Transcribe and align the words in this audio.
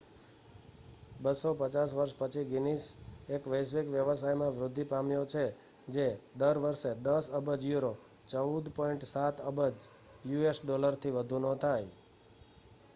250 1.19 1.91
વર્ષ 1.91 2.15
પછી 2.17 2.45
ગિનીસ 2.45 2.85
એક 3.29 3.43
વૈશ્વિક 3.45 3.87
વ્યવસાયમાં 3.87 4.55
વૃદ્ધિ 4.55 4.83
પામ્યો 4.83 5.25
છે 5.25 5.43
જે 5.87 6.07
દર 6.37 6.57
વર્ષે 6.57 6.91
10 7.03 7.29
અબજ 7.33 7.61
યુરો 7.65 7.93
14.7 8.27 9.47
અબજ 9.49 9.75
યુએસ 10.25 10.57
ડોલર 10.61 10.95
થી 10.95 11.15
વધુનો 11.15 11.51
થાય 11.55 11.89